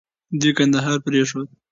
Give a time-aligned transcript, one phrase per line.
[0.39, 1.47] دوی کندهار پرېښود.